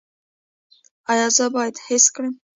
[1.11, 2.33] ایا زه باید حس کړم؟